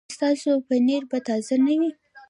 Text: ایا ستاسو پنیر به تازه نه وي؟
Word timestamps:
ایا 0.03 0.09
ستاسو 0.17 0.51
پنیر 0.67 1.03
به 1.09 1.17
تازه 1.27 1.55
نه 1.65 1.73
وي؟ 1.79 1.91